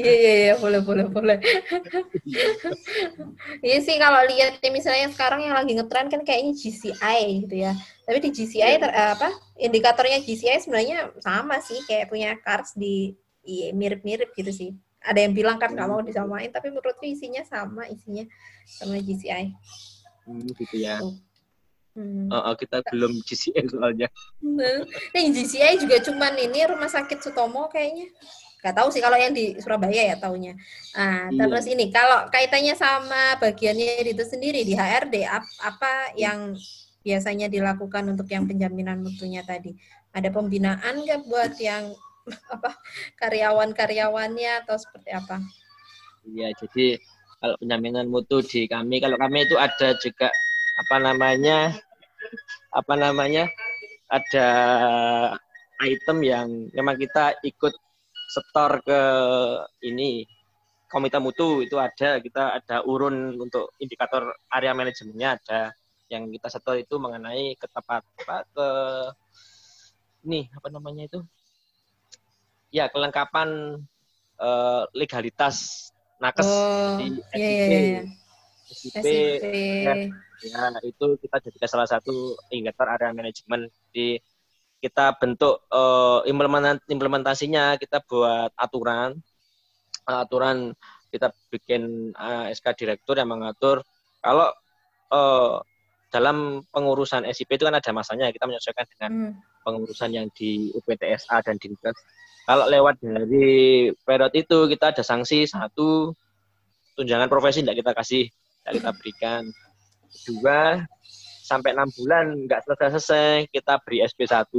Iya 0.00 0.12
iya 0.12 0.32
iya 0.48 0.54
boleh 0.56 0.80
boleh 0.80 1.06
boleh. 1.12 1.38
Iya 3.60 3.78
sih 3.84 3.96
kalau 4.00 4.24
lihat 4.24 4.64
misalnya 4.72 5.12
sekarang 5.12 5.44
yang 5.44 5.54
lagi 5.54 5.76
ngetren 5.76 6.08
kan 6.08 6.22
kayaknya 6.24 6.56
GCI 6.56 7.20
gitu 7.46 7.56
ya. 7.68 7.72
Tapi 8.08 8.18
di 8.24 8.30
GCI 8.32 8.64
iya. 8.64 8.80
ter, 8.80 8.90
apa 8.90 9.28
indikatornya 9.60 10.24
GCI 10.24 10.64
sebenarnya 10.64 11.12
sama 11.20 11.60
sih 11.60 11.84
kayak 11.84 12.08
punya 12.08 12.32
cards 12.40 12.72
di 12.72 13.12
iya, 13.44 13.76
mirip-mirip 13.76 14.32
gitu 14.32 14.50
sih. 14.50 14.70
Ada 15.04 15.28
yang 15.28 15.36
bilang 15.36 15.60
kan 15.60 15.76
nggak 15.76 15.88
mau 15.88 16.00
disamain 16.00 16.48
tapi 16.48 16.72
menurutku 16.72 17.04
isinya 17.04 17.44
sama 17.44 17.86
isinya 17.92 18.24
sama 18.66 18.96
GCI. 18.98 19.52
Hmm, 20.24 20.48
gitu 20.56 20.76
ya. 20.80 21.00
Oh. 21.04 21.27
Hmm. 21.98 22.30
Uh, 22.30 22.38
uh, 22.38 22.54
kita 22.54 22.78
belum 22.94 23.18
GCI 23.26 23.66
soalnya. 23.74 24.06
Nah, 24.38 24.86
GCI 25.10 25.82
juga 25.82 25.98
cuman 25.98 26.38
ini 26.38 26.62
rumah 26.70 26.86
sakit 26.86 27.18
Sutomo 27.18 27.66
kayaknya. 27.66 28.06
Gak 28.62 28.74
tahu 28.74 28.90
sih 28.94 29.02
kalau 29.02 29.18
yang 29.18 29.34
di 29.34 29.58
Surabaya 29.58 30.14
ya 30.14 30.16
taunya. 30.18 30.54
Nah, 30.94 31.30
iya. 31.30 31.46
terus 31.46 31.66
ini 31.66 31.90
kalau 31.90 32.30
kaitannya 32.30 32.78
sama 32.78 33.34
bagiannya 33.42 34.06
itu 34.06 34.22
sendiri 34.22 34.62
di 34.62 34.78
HRD 34.78 35.26
ap, 35.26 35.42
apa 35.62 36.14
yang 36.14 36.54
biasanya 37.02 37.50
dilakukan 37.50 38.06
untuk 38.14 38.30
yang 38.30 38.46
penjaminan 38.46 39.02
mutunya 39.02 39.42
tadi? 39.42 39.74
Ada 40.14 40.30
pembinaan 40.30 41.02
nggak 41.02 41.26
buat 41.26 41.58
yang 41.58 41.94
apa 42.54 42.78
karyawan-karyawannya 43.18 44.66
atau 44.66 44.78
seperti 44.78 45.10
apa? 45.14 45.42
Iya, 46.26 46.54
jadi 46.62 46.98
kalau 47.38 47.54
penjaminan 47.62 48.06
mutu 48.06 48.42
di 48.42 48.66
kami, 48.70 48.98
kalau 49.02 49.18
kami 49.18 49.46
itu 49.46 49.54
ada 49.54 49.94
juga 50.02 50.30
apa 50.78 50.96
namanya 51.02 51.74
apa 52.68 52.94
namanya 52.94 53.48
ada 54.08 54.48
item 55.84 56.18
yang 56.24 56.48
memang 56.72 56.96
kita 56.98 57.38
ikut 57.44 57.74
setor 58.28 58.84
ke 58.84 59.00
ini 59.88 60.28
komite 60.88 61.20
mutu 61.20 61.64
itu 61.64 61.76
ada 61.76 62.20
kita 62.20 62.60
ada 62.60 62.76
urun 62.84 63.36
untuk 63.36 63.72
indikator 63.80 64.32
area 64.52 64.72
manajemennya 64.72 65.36
ada 65.40 65.60
yang 66.08 66.28
kita 66.32 66.48
setor 66.48 66.80
itu 66.80 66.96
mengenai 66.96 67.56
ketepat 67.60 68.02
apa 68.04 68.36
ke 68.48 68.68
ini 70.24 70.48
apa 70.56 70.68
namanya 70.72 71.04
itu 71.04 71.20
ya 72.72 72.88
kelengkapan 72.88 73.80
uh, 74.40 74.84
legalitas 74.96 75.88
nakes 76.18 76.48
oh, 76.48 76.98
di 76.98 77.06
SIP. 77.14 77.36
Iya, 77.38 77.48
iya, 77.48 77.78
iya. 77.80 78.02
SIP, 78.68 78.96
SIP. 79.00 80.27
Ya, 80.38 80.70
itu 80.86 81.18
kita 81.18 81.42
jadikan 81.42 81.68
salah 81.68 81.88
satu 81.90 82.38
indikator 82.54 82.86
area 82.86 83.10
manajemen 83.10 83.66
di 83.90 84.22
kita 84.78 85.18
bentuk 85.18 85.66
uh, 85.74 86.22
implementasinya 86.86 87.74
kita 87.82 87.98
buat 88.06 88.54
aturan 88.54 89.18
aturan 90.06 90.70
kita 91.10 91.34
bikin 91.50 92.14
uh, 92.14 92.46
eh, 92.46 92.54
SK 92.54 92.78
direktur 92.78 93.18
yang 93.18 93.34
mengatur 93.34 93.82
kalau 94.22 94.54
uh, 95.10 95.58
dalam 96.08 96.64
pengurusan 96.72 97.26
SIP 97.28 97.58
itu 97.58 97.68
kan 97.68 97.76
ada 97.76 97.90
masanya 97.92 98.32
kita 98.32 98.48
menyesuaikan 98.48 98.86
dengan 98.88 99.10
hmm. 99.12 99.32
pengurusan 99.66 100.10
yang 100.14 100.26
di 100.32 100.72
UPTSA 100.72 101.44
dan 101.44 101.60
Dinkes. 101.60 101.96
Kalau 102.48 102.64
lewat 102.64 102.96
dari 103.04 103.92
periode 103.92 104.40
itu 104.40 104.72
kita 104.72 104.96
ada 104.96 105.04
sanksi 105.04 105.44
satu 105.44 106.16
tunjangan 106.96 107.28
profesi 107.28 107.60
tidak 107.60 107.84
kita 107.84 107.92
kasih, 107.92 108.24
tidak 108.64 108.72
kita 108.80 108.90
berikan 108.96 109.42
dua 110.26 110.84
sampai 111.48 111.72
enam 111.72 111.88
bulan 111.96 112.44
nggak 112.44 112.60
selesai-selesai 112.68 113.48
kita 113.48 113.80
beri 113.80 114.04
SP1 114.04 114.52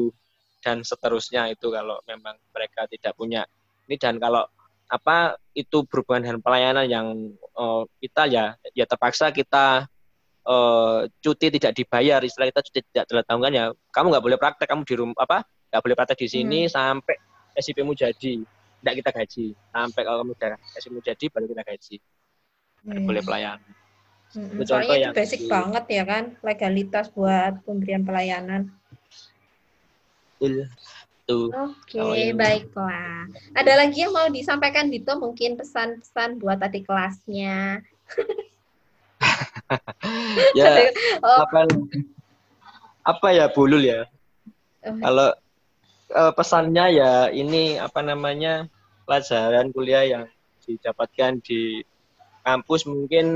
dan 0.65 0.81
seterusnya 0.81 1.53
itu 1.53 1.69
kalau 1.69 2.01
memang 2.09 2.35
mereka 2.51 2.89
tidak 2.89 3.13
punya 3.13 3.45
ini 3.85 3.95
dan 3.95 4.17
kalau 4.17 4.43
apa 4.89 5.37
itu 5.53 5.85
berhubungan 5.85 6.25
dengan 6.25 6.39
pelayanan 6.41 6.85
yang 6.89 7.07
uh, 7.53 7.85
kita 8.01 8.25
ya 8.25 8.45
ya 8.73 8.89
terpaksa 8.89 9.29
kita 9.29 9.85
uh, 10.49 11.05
cuti 11.21 11.53
tidak 11.53 11.77
dibayar 11.77 12.17
istilah 12.25 12.49
kita 12.49 12.61
cuti 12.65 12.79
tidak 12.89 13.05
tanggungan 13.29 13.53
ya 13.53 13.65
kamu 13.93 14.17
nggak 14.17 14.25
boleh 14.25 14.37
praktek 14.41 14.65
kamu 14.65 14.81
di 14.89 14.95
rumah 14.97 15.17
apa 15.21 15.45
nggak 15.69 15.81
boleh 15.85 15.95
praktek 15.95 16.25
di 16.25 16.27
sini 16.27 16.59
hmm. 16.65 16.73
sampai 16.73 17.15
SIP-mu 17.53 17.93
jadi 17.93 18.41
tidak 18.81 18.93
kita 19.05 19.09
gaji 19.13 19.45
sampai 19.53 20.01
kalau 20.01 20.17
kamu 20.25 20.31
udah 20.33 20.57
SIP-mu 20.81 20.99
jadi 21.05 21.25
baru 21.29 21.45
kita 21.53 21.63
gaji 21.69 21.95
hmm. 22.89 23.05
boleh 23.05 23.21
pelayanan 23.21 23.78
Hmm, 24.29 24.61
soalnya 24.61 25.09
itu 25.09 25.17
basic 25.17 25.41
di... 25.45 25.49
banget 25.49 25.85
ya 25.89 26.03
kan 26.05 26.37
legalitas 26.45 27.09
buat 27.09 27.65
pemberian 27.65 28.05
pelayanan. 28.05 28.69
Oke, 31.53 32.01
okay, 32.01 32.33
baiklah. 32.33 33.29
Ada 33.53 33.85
lagi 33.85 34.01
yang 34.01 34.13
mau 34.13 34.25
disampaikan 34.33 34.89
Dito 34.89 35.13
mungkin 35.17 35.61
pesan-pesan 35.61 36.41
buat 36.41 36.57
adik 36.57 36.89
kelasnya. 36.89 37.85
ya, 40.57 40.89
oh. 41.21 41.45
apa, 41.45 41.69
apa 43.05 43.27
ya 43.29 43.45
bulul 43.53 43.85
ya? 43.85 44.09
Oh. 44.81 44.97
Kalau 44.97 45.29
uh, 46.17 46.31
pesannya 46.33 46.85
ya 46.97 47.13
ini 47.29 47.77
apa 47.77 48.01
namanya 48.01 48.65
pelajaran 49.05 49.69
kuliah 49.69 50.05
yang 50.05 50.25
didapatkan 50.65 51.41
di 51.45 51.85
kampus 52.55 52.81
mungkin 52.89 53.27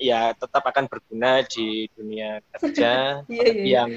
ya 0.00 0.32
tetap 0.32 0.64
akan 0.64 0.88
berguna 0.88 1.44
di 1.44 1.90
dunia 1.92 2.40
kerja 2.56 3.20
yeah, 3.28 3.36
yeah. 3.36 3.52
Iya. 3.52 3.64
yang 3.64 3.90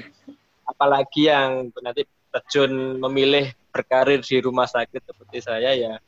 apalagi 0.68 1.22
yang 1.26 1.50
nanti 1.80 2.04
terjun 2.30 3.02
memilih 3.02 3.50
berkarir 3.74 4.22
di 4.22 4.36
rumah 4.38 4.66
sakit 4.66 5.02
seperti 5.02 5.38
saya 5.42 5.74
ya, 5.74 5.98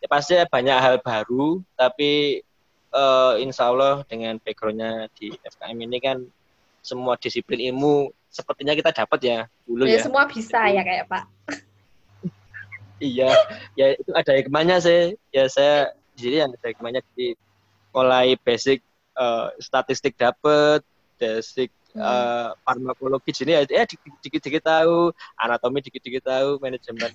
ya 0.00 0.06
pasti 0.08 0.36
banyak 0.48 0.76
hal 0.76 0.96
baru 1.00 1.60
tapi 1.76 2.44
uh, 2.92 3.40
insya 3.40 3.72
Allah 3.72 4.04
dengan 4.08 4.36
backgroundnya 4.40 5.08
di 5.16 5.32
FKM 5.32 5.78
ini 5.88 5.98
kan 6.00 6.18
semua 6.84 7.16
disiplin 7.16 7.60
ilmu 7.72 8.12
sepertinya 8.28 8.76
kita 8.76 8.90
dapat 8.92 9.20
ya 9.24 9.38
dulu 9.64 9.88
ya, 9.88 9.96
ya. 9.96 10.04
Semua 10.04 10.28
bisa 10.28 10.60
ya 10.68 10.82
kayak 10.84 11.06
Pak. 11.08 11.24
iya, 12.98 13.30
ya 13.78 13.94
itu 13.96 14.10
ada 14.12 14.32
hikmahnya 14.36 14.76
sih. 14.82 15.14
Ya 15.30 15.46
saya 15.48 15.94
jadi 16.18 16.44
yang 16.46 16.50
ada 16.52 16.66
hikmahnya 16.68 17.00
di 17.14 17.38
mulai 17.94 18.34
basic 18.42 18.82
uh, 19.14 19.54
statistik 19.62 20.18
dapat, 20.18 20.82
basic 21.16 21.70
uh, 21.94 22.52
farmakologi 22.66 23.30
jadi 23.30 23.62
ya 23.70 23.86
dikit-dikit 23.86 24.66
tahu. 24.66 25.14
Anatomi 25.38 25.78
dikit-dikit 25.80 26.26
tahu 26.26 26.58
manajemen 26.58 27.10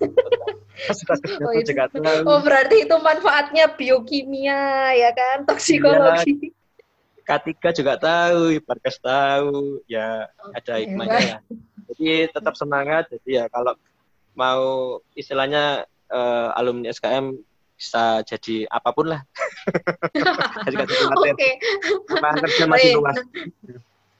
oh, 1.44 1.52
itu. 1.52 1.72
oh 2.24 2.40
berarti 2.40 2.88
itu 2.88 2.96
manfaatnya 2.96 3.68
biokimia 3.76 4.96
ya 4.96 5.10
kan? 5.12 5.44
Toksikologi. 5.44 6.48
Ya, 6.48 6.58
K3 7.30 7.52
juga 7.78 7.94
tahu 7.94 8.58
Hiparkes 8.58 8.98
tahu 8.98 9.78
ya 9.86 10.26
okay. 10.26 10.56
ada 10.58 10.72
hikmahnya 10.82 11.20
ya. 11.20 11.38
Jadi 11.92 12.08
tetap 12.32 12.54
semangat. 12.58 13.06
Jadi 13.12 13.38
ya 13.38 13.44
kalau 13.52 13.76
mau 14.34 14.98
istilahnya 15.14 15.84
uh, 16.10 16.58
alumni 16.58 16.90
SKM 16.90 17.38
bisa 17.80 18.20
jadi 18.28 18.68
apa 18.68 18.92
pun 18.92 19.16
lah. 19.16 19.24
Oke. 21.16 21.32
Okay. 21.32 21.52
kerja 22.44 22.64
masih 22.68 23.00
luas. 23.00 23.16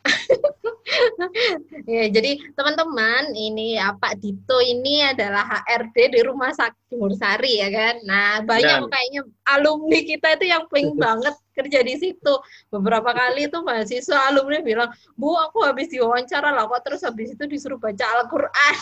ya, 1.84 2.08
jadi 2.08 2.40
teman-teman 2.56 3.36
ini 3.36 3.76
apa 3.76 4.16
Dito 4.16 4.64
ini 4.64 5.04
adalah 5.04 5.44
HRD 5.44 6.16
di 6.16 6.20
Rumah 6.24 6.56
Sakit 6.56 6.88
Timur 6.88 7.12
Sari 7.12 7.60
ya 7.60 7.68
kan. 7.68 7.94
Nah, 8.08 8.40
banyak 8.40 8.88
Dan. 8.88 8.90
kayaknya 8.90 9.20
alumni 9.44 10.00
kita 10.00 10.40
itu 10.40 10.44
yang 10.48 10.64
pengen 10.72 10.96
banget 11.04 11.36
kerja 11.52 11.84
di 11.84 11.94
situ. 12.00 12.34
Beberapa 12.72 13.12
kali 13.12 13.52
itu 13.52 13.60
mahasiswa 13.60 14.32
alumni 14.32 14.64
bilang, 14.64 14.88
"Bu, 15.20 15.36
aku 15.36 15.68
habis 15.68 15.92
diwawancara 15.92 16.48
lah 16.48 16.64
kok 16.64 16.80
terus 16.80 17.04
habis 17.04 17.36
itu 17.36 17.44
disuruh 17.44 17.76
baca 17.76 18.04
Al-Qur'an." 18.24 18.76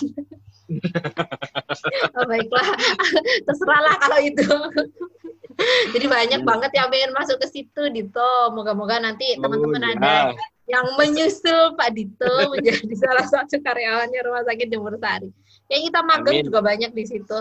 Oh, 2.19 2.25
baiklah, 2.29 2.69
terserahlah 3.49 3.97
kalau 4.01 4.19
itu. 4.21 4.49
Jadi 5.91 6.07
banyak 6.07 6.41
hmm. 6.45 6.49
banget 6.49 6.71
yang 6.79 6.87
pengen 6.93 7.11
masuk 7.17 7.41
ke 7.43 7.47
situ, 7.51 7.83
Dito. 7.91 8.31
Moga-moga 8.55 9.03
nanti 9.03 9.35
oh, 9.39 9.43
teman-teman 9.43 9.83
oh, 9.83 9.91
ya. 9.91 9.95
ada 9.99 10.17
yang 10.69 10.87
menyusul 11.01 11.75
Pak 11.75 11.91
Dito 11.97 12.33
menjadi 12.53 12.95
salah 12.95 13.27
satu 13.27 13.59
karyawannya 13.59 14.21
Rumah 14.23 14.45
Sakit 14.47 14.69
Jemur 14.69 14.95
Sari. 15.01 15.33
Yang 15.67 15.83
kita 15.91 16.01
magang 16.05 16.37
Amin. 16.39 16.47
juga 16.47 16.61
banyak 16.63 16.91
di 16.95 17.05
situ. 17.09 17.39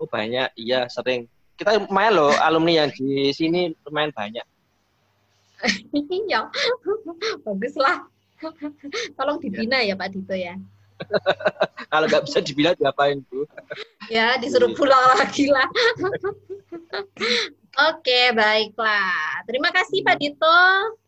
Oh 0.00 0.08
banyak, 0.08 0.48
iya 0.56 0.86
sering. 0.88 1.26
Kita 1.56 1.76
lumayan 1.76 2.16
loh 2.16 2.32
alumni 2.40 2.84
yang 2.84 2.90
di 2.92 3.32
sini 3.36 3.72
lumayan 3.88 4.12
banyak. 4.14 4.46
Iya, 6.08 6.48
bagus 7.44 7.76
lah. 7.76 8.08
Tolong 9.12 9.36
dibina 9.44 9.84
ya. 9.84 9.92
ya 9.92 9.94
Pak 10.00 10.08
Dito 10.08 10.32
ya. 10.32 10.56
Kalau 11.90 12.06
nggak 12.06 12.24
bisa 12.28 12.38
dibina 12.38 12.70
diapain 12.78 13.18
Bu? 13.26 13.44
ya 14.10 14.38
disuruh 14.38 14.70
pulang 14.74 15.18
lagi 15.18 15.50
lah. 15.50 15.66
Oke, 17.90 18.34
baiklah. 18.34 19.46
Terima 19.46 19.70
kasih 19.70 20.02
Pak 20.02 20.16
Dito 20.18 20.60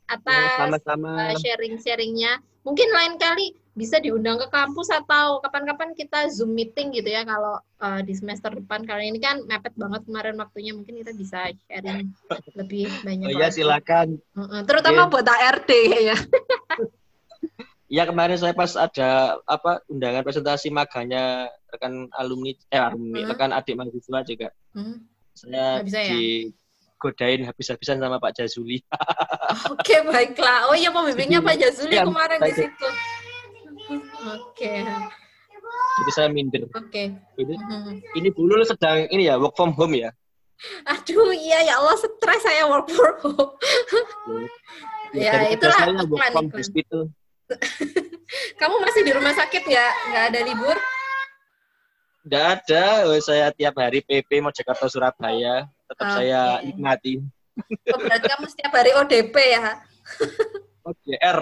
atas 0.07 0.59
Sama-sama. 0.59 1.35
sharing-sharingnya. 1.38 2.38
Mungkin 2.62 2.88
lain 2.94 3.18
kali 3.18 3.59
bisa 3.72 3.96
diundang 3.98 4.37
ke 4.37 4.46
kampus 4.52 4.92
atau 4.92 5.40
kapan-kapan 5.40 5.96
kita 5.96 6.28
Zoom 6.28 6.52
meeting 6.52 6.92
gitu 6.92 7.09
ya 7.09 7.24
kalau 7.24 7.59
uh, 7.83 8.00
di 8.05 8.14
semester 8.14 8.55
depan. 8.55 8.87
Karena 8.87 9.11
ini 9.11 9.18
kan 9.18 9.42
mepet 9.42 9.74
banget 9.74 10.07
kemarin 10.07 10.38
waktunya, 10.38 10.72
mungkin 10.76 11.02
kita 11.02 11.12
bisa 11.18 11.50
sharing 11.66 12.14
lebih 12.55 12.87
banyak. 13.02 13.26
Oh 13.26 13.33
iya, 13.35 13.48
silakan. 13.50 14.22
Terutama 14.68 15.09
yeah. 15.09 15.11
buat 15.11 15.26
ARD 15.26 15.70
ya. 16.12 16.16
Iya 17.92 18.09
kemarin 18.09 18.40
saya 18.40 18.57
pas 18.57 18.72
ada 18.72 19.37
apa 19.44 19.85
undangan 19.85 20.24
presentasi 20.24 20.72
maganya 20.72 21.52
rekan 21.68 22.09
alumni 22.16 22.57
eh 22.72 22.81
alumni 22.81 23.20
hmm. 23.20 23.28
rekan 23.28 23.52
adik 23.52 23.76
mahasiswa 23.76 24.18
juga. 24.24 24.48
Hmm. 24.72 25.05
Saya 25.37 25.85
bisa, 25.85 26.00
ya? 26.00 26.16
digodain 26.16 27.44
habis-habisan 27.44 28.00
sama 28.00 28.16
Pak 28.16 28.33
Jazuli. 28.40 28.81
Oke, 29.76 30.09
baiklah. 30.09 30.72
Oh 30.72 30.76
iya 30.76 30.88
pembimbingnya 30.88 31.44
Pak 31.44 31.61
Jazuli 31.61 32.00
ya, 32.00 32.09
kemarin 32.09 32.40
di 32.40 32.52
situ. 32.64 32.88
Oke. 34.40 34.72
Jadi 36.00 36.11
saya 36.16 36.33
minder. 36.33 36.64
Oke. 36.72 36.81
Okay. 36.88 37.07
Ini, 37.37 37.55
hmm. 37.61 37.92
ini 38.16 38.28
dulu 38.33 38.64
sedang 38.64 39.05
ini 39.12 39.28
ya 39.28 39.37
work 39.37 39.52
from 39.52 39.76
home 39.76 40.00
ya. 40.00 40.09
Aduh, 40.88 41.28
iya 41.37 41.61
ya 41.68 41.76
Allah 41.76 42.00
stres 42.00 42.40
saya 42.40 42.64
work 42.72 42.88
from 42.88 43.37
home. 43.37 43.52
ya, 45.12 45.44
ya 45.44 45.61
itulah 45.61 46.09
work 46.09 46.33
from 46.33 46.48
hospital. 46.57 47.12
Kamu 48.61 48.75
masih 48.81 49.03
di 49.05 49.12
rumah 49.12 49.35
sakit 49.37 49.65
ya? 49.69 49.87
Nggak 50.12 50.25
ada 50.33 50.41
libur? 50.45 50.77
Nggak 52.23 52.47
ada. 52.59 52.85
Oh, 53.11 53.19
saya 53.19 53.51
tiap 53.51 53.75
hari 53.79 54.01
PP 54.07 54.41
mau 54.41 54.55
Jakarta 54.55 54.87
Surabaya. 54.87 55.67
Tetap 55.91 56.07
okay. 56.07 56.17
saya 56.17 56.62
nikmati. 56.62 57.21
Oh, 57.93 57.99
berarti 58.01 58.27
kamu 58.31 58.47
setiap 58.49 58.73
hari 58.73 58.91
ODP 58.97 59.35
ya? 59.37 59.83
ODR. 60.88 61.41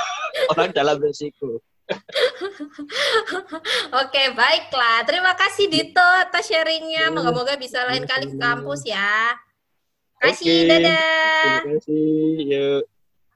Orang 0.52 0.70
dalam 0.74 0.98
resiko. 1.00 1.62
Oke, 3.94 4.22
baiklah. 4.34 5.06
Terima 5.06 5.32
kasih 5.38 5.70
Dito 5.70 6.02
atas 6.02 6.50
sharingnya. 6.50 7.14
Moga-moga 7.14 7.54
bisa 7.54 7.86
lain 7.86 8.04
kali 8.04 8.34
ke 8.34 8.36
kampus 8.36 8.82
ya. 8.82 9.34
Terima 10.18 10.32
kasih, 10.32 10.58
dadah. 10.66 11.60
Terima 11.62 11.74
kasih. 11.78 12.08
Yuk. 12.50 12.82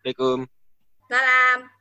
Assalamualaikum. 0.00 0.38
Salam. 1.06 1.79